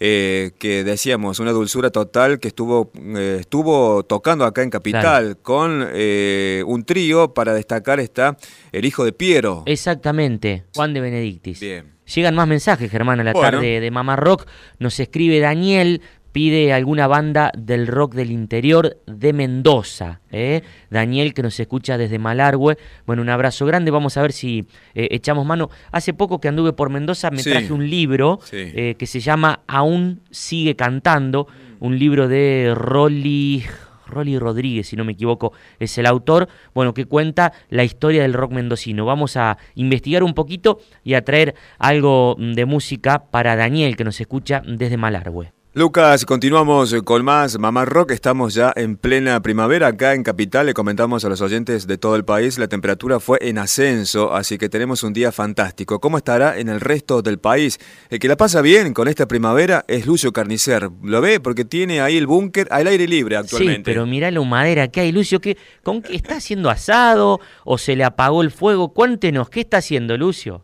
[0.00, 5.88] eh, que decíamos, una dulzura total que estuvo, eh, estuvo tocando acá en Capital con
[5.94, 8.36] eh, un trío, para destacar está
[8.70, 9.62] el hijo de Piero.
[9.64, 11.60] Exactamente, Juan de Benedictis.
[11.60, 11.94] Bien.
[12.14, 13.50] Llegan más mensajes, Germán, a la Bueno.
[13.50, 14.46] tarde de Mamá Rock.
[14.78, 16.02] Nos escribe Daniel,
[16.34, 20.20] pide alguna banda del rock del interior de Mendoza.
[20.32, 20.62] ¿eh?
[20.90, 22.76] Daniel, que nos escucha desde Malargüe.
[23.06, 23.92] Bueno, un abrazo grande.
[23.92, 24.66] Vamos a ver si
[24.96, 25.70] eh, echamos mano.
[25.92, 27.50] Hace poco que anduve por Mendoza me Sí.
[27.50, 28.56] traje un libro Sí.
[28.58, 31.46] eh, que se llama Aún sigue cantando.
[31.78, 33.62] Un libro de Rolly.
[34.08, 38.32] Rolly Rodríguez, si no me equivoco, es el autor, bueno, que cuenta la historia del
[38.34, 39.06] rock mendocino.
[39.06, 44.20] Vamos a investigar un poquito y a traer algo de música para Daniel, que nos
[44.20, 45.52] escucha desde Malargüe.
[45.76, 48.12] Lucas, continuamos con más Mamá Rock.
[48.12, 50.66] Estamos ya en plena primavera acá en Capital.
[50.66, 54.56] Le comentamos a los oyentes de todo el país, la temperatura fue en ascenso, así
[54.56, 55.98] que tenemos un día fantástico.
[55.98, 57.80] ¿Cómo estará en el resto del país?
[58.08, 60.90] El que la pasa bien con esta primavera es Lucio Carnicer.
[61.02, 61.40] ¿Lo ve?
[61.40, 63.78] Porque tiene ahí el búnker al aire libre actualmente.
[63.78, 65.40] Sí, pero mirá la humadera que hay, Lucio.
[65.40, 68.90] ¿qué, ¿Con qué está haciendo asado o se le apagó el fuego?
[68.90, 70.62] Cuéntenos, ¿qué está haciendo Lucio?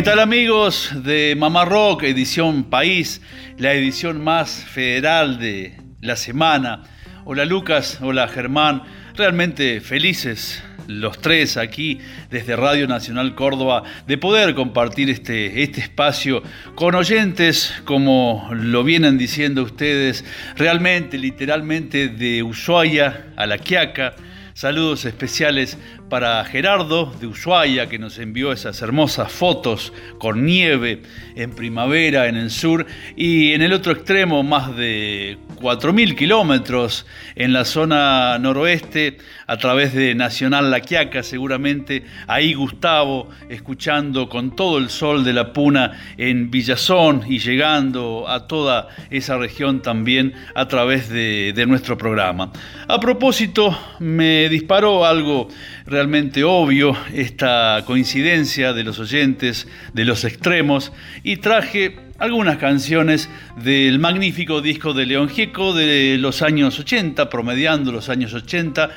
[0.00, 3.20] ¿Qué tal amigos de Mamá Rock, edición País,
[3.58, 6.84] la edición más federal de la semana?
[7.26, 8.82] Hola Lucas, hola Germán,
[9.14, 11.98] realmente felices los tres aquí
[12.30, 16.42] desde Radio Nacional Córdoba de poder compartir este, este espacio
[16.76, 20.24] con oyentes, como lo vienen diciendo ustedes,
[20.56, 24.14] realmente, literalmente de Ushuaia a La Quiaca.
[24.54, 25.76] Saludos especiales
[26.10, 31.02] para Gerardo de Ushuaia, que nos envió esas hermosas fotos con nieve
[31.36, 32.84] en primavera en el sur
[33.16, 37.06] y en el otro extremo, más de 4.000 kilómetros
[37.36, 44.56] en la zona noroeste, a través de Nacional La Quiaca, seguramente ahí Gustavo, escuchando con
[44.56, 50.34] todo el sol de la puna en Villazón y llegando a toda esa región también
[50.54, 52.50] a través de, nuestro programa.
[52.88, 55.48] A propósito, me disparó algo
[55.84, 55.99] realmente
[56.44, 60.92] obvio esta coincidencia de los oyentes de los extremos
[61.22, 63.28] y traje algunas canciones
[63.62, 68.90] del magnífico disco de León Gieco de los años 80, promediando los años 80.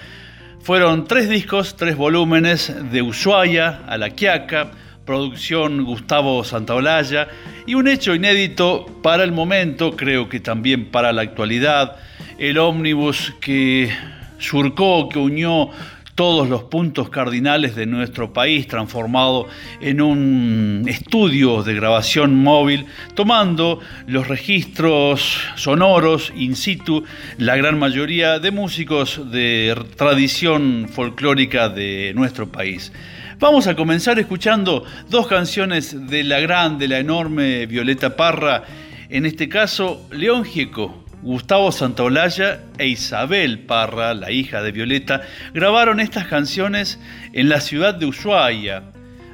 [0.62, 4.72] Fueron tres discos, tres volúmenes de Ushuaia a La Quiaca,
[5.06, 7.28] producción Gustavo Santaolalla
[7.66, 11.98] y un hecho inédito para el momento, creo que también para la actualidad,
[12.38, 13.92] el ómnibus que
[14.40, 15.70] surcó, que unió
[16.16, 19.48] todos los puntos cardinales de nuestro país, transformado
[19.82, 22.86] en un estudio de grabación móvil,
[23.16, 27.04] tomando los registros sonoros in situ,
[27.38, 32.92] la gran mayoría de músicos de tradición folclórica de nuestro país.
[33.40, 38.64] Vamos a comenzar escuchando dos canciones de la gran, de la enorme Violeta Parra,
[39.10, 45.22] en este caso León Gieco, Gustavo Santaolalla e Isabel Parra, la hija de Violeta,
[45.54, 47.00] grabaron estas canciones
[47.32, 48.84] en la ciudad de Ushuaia.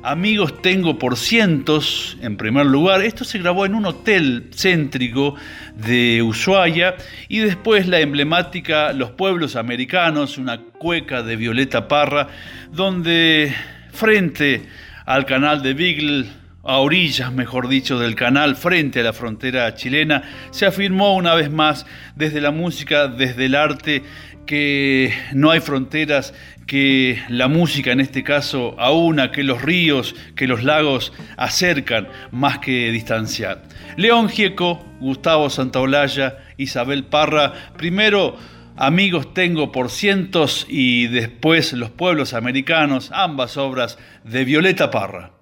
[0.03, 3.01] Amigos tengo por cientos, en primer lugar.
[3.01, 5.33] Esto se grabó en un hotel céntrico
[5.75, 6.95] de Ushuaia
[7.27, 12.27] y después la emblemática Los Pueblos Americanos, una cueca de Violeta Parra,
[12.71, 13.51] donde
[13.91, 14.61] frente
[15.07, 20.23] al canal de Beagle a orillas, mejor dicho, del canal frente a la frontera chilena,
[20.51, 21.85] se afirmó una vez más
[22.15, 24.03] desde la música, desde el arte,
[24.45, 26.33] que no hay fronteras,
[26.65, 32.59] que la música en este caso aúna, que los ríos, que los lagos acercan más
[32.59, 33.63] que distanciar.
[33.97, 38.37] León Gieco, Gustavo Santaolalla, Isabel Parra, primero
[38.81, 45.38] Amigos tengo por cientos y después Los pueblos americanos, ambas obras de Violeta Parra.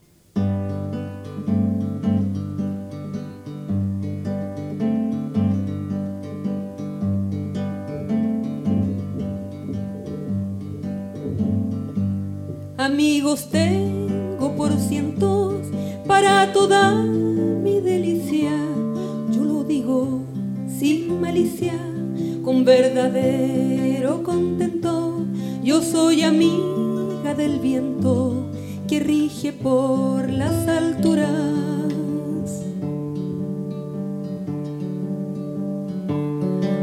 [12.87, 15.55] Amigos tengo por cientos
[16.07, 18.53] para toda mi delicia.
[19.29, 20.21] Yo lo digo
[20.79, 21.73] sin malicia,
[22.45, 25.25] con verdadero contento.
[25.61, 28.51] Yo soy amiga del viento
[28.87, 31.27] que rige por las alturas.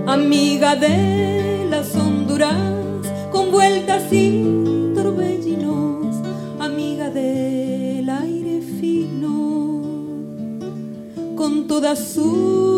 [0.06, 2.74] Amiga de las honduras
[3.32, 5.93] con vueltas y torbellinos,
[11.84, 12.73] con toda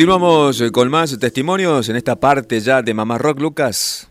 [0.00, 4.08] Continuamos eh, con más testimonios en esta parte ya de Mamá Rock, Lucas.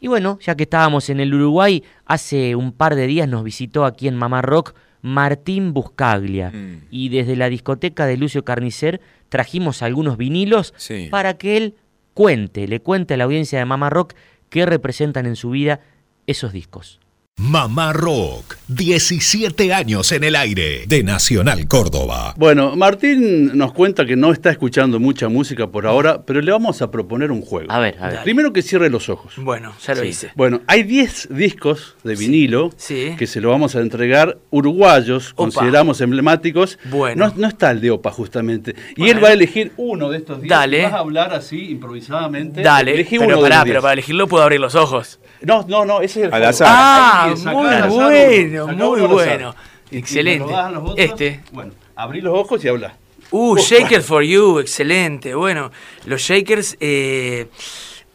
[0.00, 3.86] Y bueno, ya que estábamos en el Uruguay, hace un par de días nos visitó
[3.86, 6.52] aquí en Mamá Rock Martín Buscaglia.
[6.90, 9.00] Y desde la discoteca de Lucio Carnicer
[9.30, 11.08] trajimos algunos vinilos Sí.
[11.10, 11.74] para que él
[12.12, 14.12] cuente, le cuente a la audiencia de Mamá Rock
[14.50, 15.80] qué representan en su vida
[16.26, 17.00] esos discos.
[17.40, 22.34] Mamá Rock, 17 años en el aire de Nacional Córdoba.
[22.36, 26.82] Bueno, Martín nos cuenta que no está escuchando mucha música por ahora, pero le vamos
[26.82, 27.70] a proponer un juego.
[27.70, 28.22] A ver, a ver.
[28.24, 29.34] Primero que cierre los ojos.
[29.36, 30.08] Bueno, ya lo Sí.
[30.08, 30.32] hice.
[30.34, 33.14] Bueno, hay 10 discos de vinilo Sí.
[33.16, 36.76] que se lo vamos a entregar uruguayos, consideramos emblemáticos.
[36.90, 37.28] Bueno.
[37.28, 38.74] No, no está el de OPA justamente.
[38.96, 39.16] Y Bueno.
[39.18, 40.50] él va a elegir uno de estos 10.
[40.50, 40.82] Dale.
[40.82, 42.62] Vas a hablar así improvisadamente.
[42.62, 43.82] Dale, Elegí pero uno de pará, los pero 10.
[43.82, 45.20] para elegirlo puedo abrir los ojos.
[45.40, 46.66] No, no, no, ese es el Al azar.
[46.68, 49.54] Ah, muy bueno, muy bueno.
[49.90, 50.52] Excelente.
[50.96, 51.40] Este.
[51.52, 52.96] Bueno, abrí los ojos y habla.
[53.30, 55.34] Uh, Shaker for You, excelente.
[55.34, 55.70] Bueno,
[56.06, 57.46] los Shakers, eh,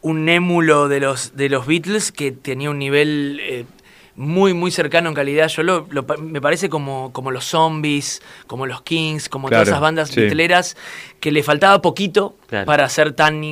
[0.02, 3.64] un émulo de los, de los Beatles que tenía un nivel eh,
[4.16, 5.48] muy, muy cercano en calidad.
[5.48, 9.62] Yo lo, lo pa- me parece como, como los Zombies, como los Kings, como Claro,
[9.62, 10.14] todas esas bandas sí.
[11.20, 12.66] Que le faltaba poquito Claro.
[12.66, 13.42] para hacer tan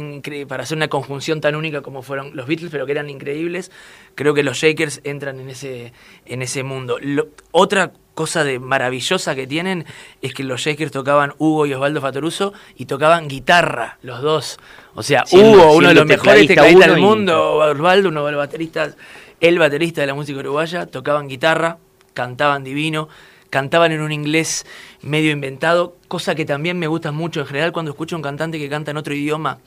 [0.46, 3.70] para hacer una conjunción tan única como fueron los Beatles, pero que eran increíbles.
[4.14, 5.92] Creo que los Shakers entran en ese,
[6.26, 6.98] en ese mundo.
[7.00, 9.86] Lo- otra cosa de maravillosa que tienen
[10.20, 14.58] es que los Shakers tocaban Hugo y Osvaldo Fatoruso y tocaban guitarra, los dos.
[14.94, 18.26] O sea, Siendo- Hugo, uno de los mejores tecladista tecladistas del y- mundo, Osvaldo, uno
[18.26, 18.96] de los bateristas,
[19.42, 21.76] el baterista de la música uruguaya, tocaban guitarra,
[22.14, 23.08] cantaban divino,
[23.50, 24.64] cantaban en un inglés
[25.02, 28.58] medio inventado, cosa que también me gusta mucho en general cuando escucho a un cantante
[28.58, 29.58] que canta en otro idioma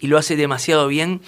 [0.00, 1.20] y lo hace demasiado bien.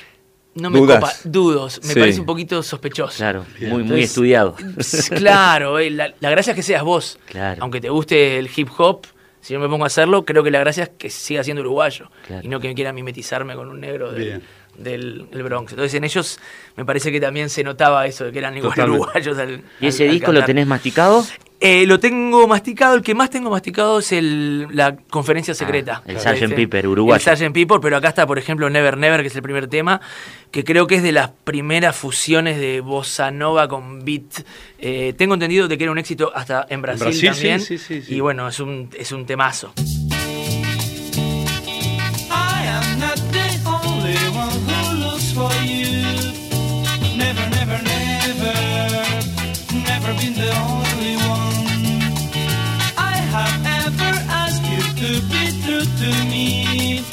[0.55, 0.99] No me Dudas.
[0.99, 2.01] copa, dudos, me Sí.
[2.01, 3.17] parece un poquito sospechoso.
[3.19, 4.57] Claro, muy, muy estudiado.
[5.15, 7.19] Claro, eh, la, la gracia es que seas vos.
[7.27, 7.63] Claro.
[7.63, 9.07] Aunque te guste el hip hop,
[9.41, 12.11] si yo me pongo a hacerlo, creo que la gracia es que siga siendo uruguayo.
[12.27, 12.43] Claro.
[12.45, 14.43] Y no que me quiera mimetizarme con un negro Bien.
[14.83, 15.73] Del, del Bronx.
[15.73, 16.39] Entonces en ellos
[16.77, 19.03] me parece que también se notaba eso, de que eran igual Totalmente.
[19.03, 19.39] uruguayos.
[19.39, 21.25] al- ¿Y ese al- al disco lo tenés masticado?
[21.63, 26.03] Eh, lo tengo masticado, el que más tengo masticado es el, la conferencia secreta.
[26.07, 26.55] el Claro, Sgt.
[26.55, 27.31] Pepper, uruguayo.
[27.31, 27.53] El Sgt.
[27.53, 30.01] Pepper, pero acá está, por ejemplo, Never Never, que es el primer tema,
[30.51, 34.43] que creo que es de las primeras fusiones de bossa nova con beat.
[34.79, 37.61] Eh, tengo entendido de que era un éxito hasta en Brasil, también.
[37.61, 38.15] sí, sí, sí.
[38.15, 39.75] Y bueno, es un, es un temazo.
[50.21, 51.69] Been the only one.
[53.13, 54.13] I have ever
[54.43, 57.05] asked you to be true to me.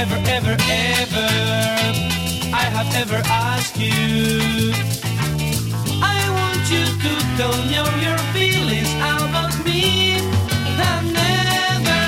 [0.00, 0.56] Ever, ever,
[0.98, 1.28] ever,
[2.62, 4.72] I have ever asked you.
[6.02, 7.76] I want you to tell me
[8.06, 9.82] your feelings about me.
[10.90, 12.02] And never,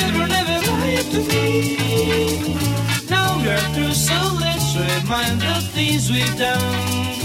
[0.00, 1.46] never, never lie to me.
[3.08, 7.15] Now we're through, so let's remind the things we've done.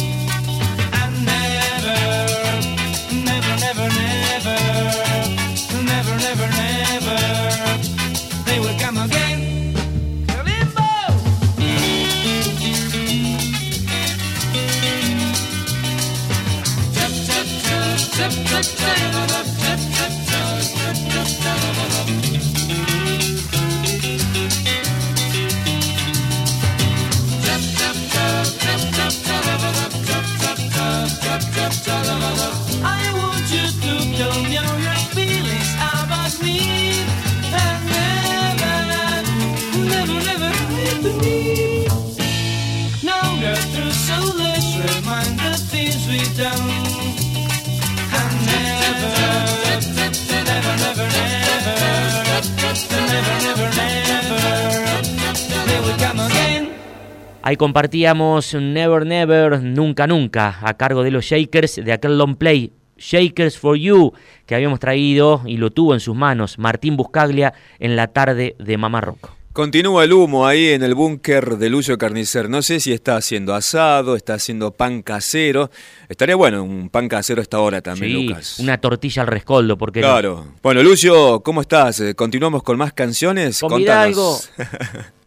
[57.51, 62.71] Ahí compartíamos Never Never, Nunca Nunca, a cargo de los Shakers de aquel long play
[62.97, 64.13] Shakers for You
[64.45, 68.77] que habíamos traído y lo tuvo en sus manos Martín Buscaglia en la tarde de
[68.77, 69.31] Mamá Rock.
[69.51, 72.49] Continúa el humo ahí en el búnker de Lucio Carnicer.
[72.49, 75.71] No sé si está haciendo asado, está haciendo pan casero.
[76.07, 78.59] Estaría bueno un pan casero a esta hora también, Sí, Lucas.
[78.59, 80.53] una tortilla al rescoldo, porque Claro.
[80.63, 81.99] Bueno, Lucio, ¿cómo estás?
[81.99, 83.59] Eh, ¿Continuamos con más canciones?
[83.59, 84.49] Con Contanos.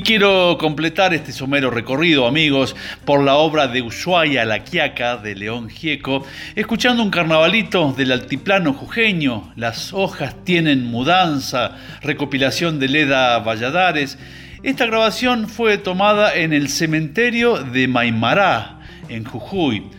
[0.00, 2.74] Y quiero completar este somero recorrido, amigos,
[3.04, 6.24] por la obra de Ushuaia La Quiaca de León Gieco,
[6.54, 14.18] escuchando un carnavalito del altiplano jujeño, Las hojas tienen mudanza, recopilación de Leda Valladares.
[14.62, 18.78] Esta grabación fue tomada en el cementerio de Maimará,
[19.10, 19.90] en Jujuy.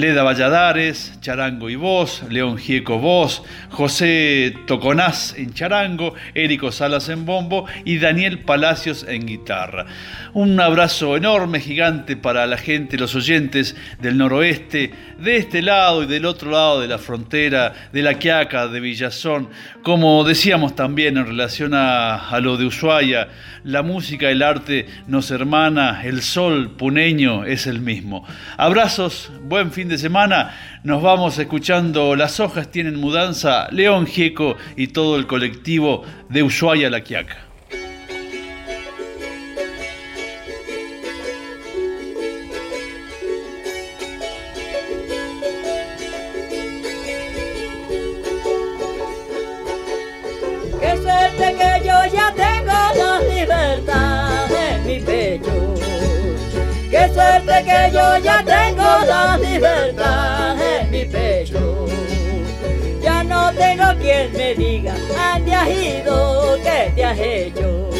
[0.00, 7.26] Leda Valladares, Charango y voz, León Gieco voz, José Toconás en charango, Érico Salas en
[7.26, 9.84] bombo y Daniel Palacios en guitarra.
[10.32, 16.06] Un abrazo enorme, gigante para la gente, los oyentes del noroeste, de este lado y
[16.06, 19.50] del otro lado de la frontera, de La Quiaca, de Villazón.
[19.82, 23.28] Como decíamos también en relación a, a lo de Ushuaia,
[23.64, 28.26] la música, el arte nos hermana, el sol puneño es el mismo.
[28.56, 30.54] Abrazos, buen fin de semana.
[30.84, 36.88] Nos vamos escuchando Las hojas tienen mudanza, León Gieco y todo el colectivo de Ushuaia
[36.88, 37.49] La Quiaca.
[64.20, 66.58] Quien me diga, ¿dónde has ido?
[66.62, 67.90] ¿Qué te has hecho?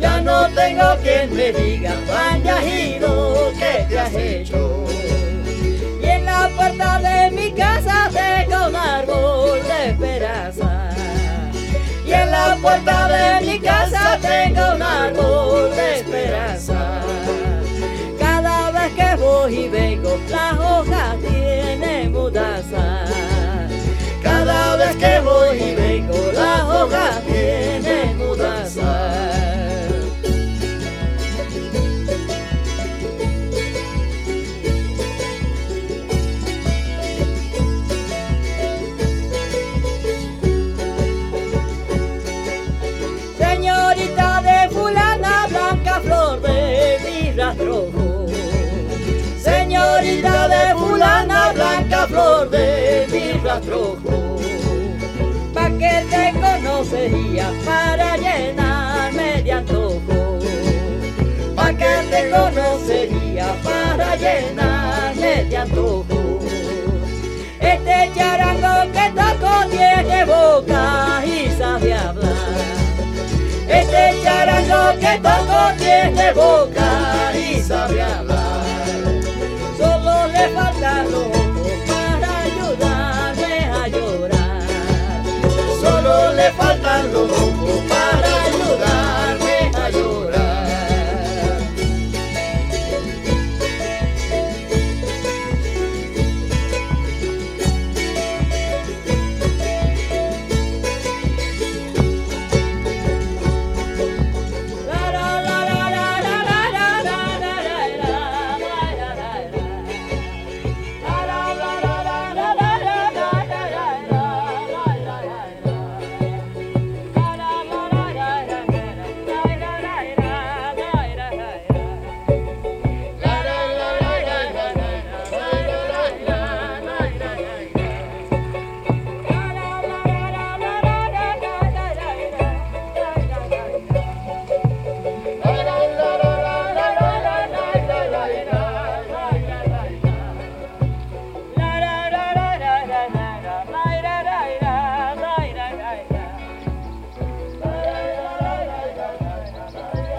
[0.00, 3.52] Ya no tengo quien me diga, ¿dónde has ido?
[3.58, 4.84] ¿Qué te has hecho?
[6.02, 10.90] Y en la puerta de mi casa tengo un árbol de peraza.
[12.04, 17.00] Y en la puerta de mi casa tengo un árbol de esperanza.
[18.18, 23.03] Cada vez que voy y vengo, las hojas tienen mudanza.
[24.46, 28.90] Cada vez que voy y vengo, las hojas tienen mudanza.
[43.38, 48.26] Señorita de fulana blanca flor de mi rastrojo.
[49.42, 52.83] Señorita de fulana blanca flor de
[53.54, 54.38] rastrojo.
[55.54, 60.38] Pa' que te conocería para llenarme de antojo.
[61.54, 66.04] Pa' que te conocería para llenarme de antojo.
[67.60, 72.34] Este charango que toco tiene boca y sabe hablar.
[73.68, 78.64] Este charango que toco tiene boca y sabe hablar.
[79.78, 81.33] Solo le faltan los
[86.44, 87.63] Le faltan los ojos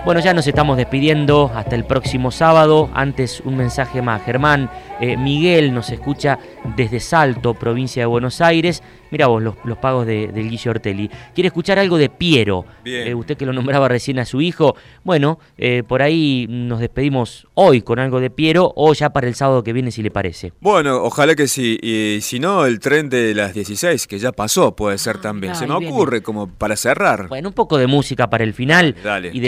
[0.06, 2.92] Bueno, ya nos estamos despidiendo hasta el próximo sábado.
[2.94, 4.22] Antes un mensaje más.
[4.24, 4.70] Germán,
[5.02, 6.38] eh, Miguel nos escucha
[6.78, 8.84] desde Salto, provincia de Buenos Aires.
[9.10, 11.10] Mira vos los, los pagos de, del Guillo Ortelli.
[11.34, 12.66] Quiere escuchar algo de Piero.
[12.84, 13.08] Bien.
[13.08, 14.76] Eh, usted que lo nombraba recién a su hijo.
[15.04, 19.34] Bueno, eh, por ahí nos despedimos hoy con algo de Piero o ya para el
[19.36, 20.54] sábado que viene si le parece.
[20.60, 21.80] Bueno, ojalá que sí.
[21.82, 25.56] Y si no, el tren de las 16, que ya pasó, puede ser también.
[25.56, 25.94] Se me viene.
[25.94, 27.28] ocurre como para cerrar.
[27.28, 29.32] Bueno, un poco de música para el final Dale.
[29.34, 29.40] y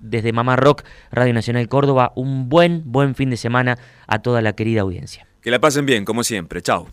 [0.00, 4.54] desde Mamá Rock, Radio Nacional Córdoba, un buen, buen fin de semana a toda la
[4.54, 5.26] querida audiencia.
[5.40, 6.62] Que la pasen bien, como siempre.
[6.62, 6.88] Chao.